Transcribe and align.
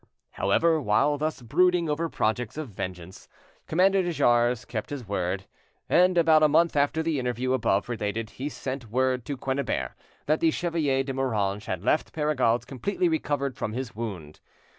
However, 0.31 0.81
while 0.81 1.19
thus 1.19 1.43
brooding 1.43 1.87
over 1.87 2.09
projects 2.09 2.57
of 2.57 2.69
vengeance, 2.69 3.29
Commander 3.67 4.01
de 4.01 4.11
Jars 4.11 4.65
kept 4.65 4.89
his 4.89 5.07
word, 5.07 5.45
and 5.87 6.17
about 6.17 6.41
a 6.41 6.47
month 6.47 6.75
after 6.75 7.03
the 7.03 7.19
interview 7.19 7.53
above 7.53 7.87
related 7.87 8.31
he 8.31 8.49
sent 8.49 8.89
word 8.89 9.25
to 9.25 9.37
Quennebert 9.37 9.91
that 10.25 10.39
the 10.39 10.49
Chevalier 10.49 11.03
de 11.03 11.13
Moranges 11.13 11.67
had 11.67 11.83
left 11.83 12.13
Perregaud's 12.13 12.65
completely 12.65 13.09
recovered 13.09 13.55
from 13.55 13.73
his 13.73 13.93
wound. 13.95 14.39